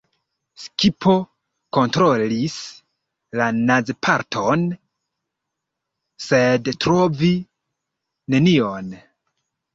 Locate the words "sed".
6.31-6.73